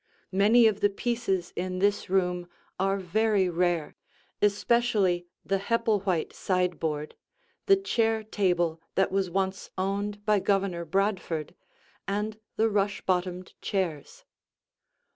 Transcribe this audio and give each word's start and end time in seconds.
Many 0.31 0.65
of 0.65 0.79
the 0.79 0.89
pieces 0.89 1.53
in 1.55 1.77
this 1.77 2.09
room 2.09 2.47
are 2.79 2.97
very 2.97 3.47
rare, 3.49 3.95
especially 4.41 5.27
the 5.45 5.59
Hepplewhite 5.59 6.33
sideboard, 6.33 7.13
the 7.67 7.75
chair 7.75 8.23
table 8.23 8.81
that 8.95 9.11
was 9.11 9.29
once 9.29 9.69
owned 9.77 10.25
by 10.25 10.39
Governor 10.39 10.85
Bradford, 10.85 11.53
and 12.07 12.39
the 12.55 12.67
rush 12.67 13.01
bottomed 13.01 13.53
chairs. 13.61 14.25